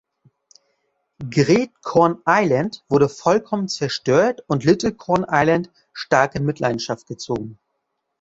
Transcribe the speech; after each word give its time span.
Great 1.29 1.79
Corn 1.83 2.23
Island 2.27 2.83
wurde 2.89 3.07
vollkommen 3.07 3.67
zerstört 3.67 4.41
und 4.47 4.63
Little 4.63 4.95
Corn 4.95 5.27
Island 5.29 5.69
stark 5.93 6.33
in 6.33 6.43
Mitleidenschaft 6.43 7.05
gezogen. 7.05 7.59